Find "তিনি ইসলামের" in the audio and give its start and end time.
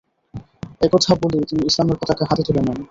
1.49-1.97